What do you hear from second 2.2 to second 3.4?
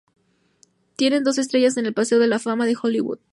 la Fama de Hollywood.